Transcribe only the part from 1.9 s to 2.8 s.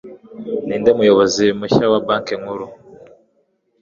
wa banki nkuru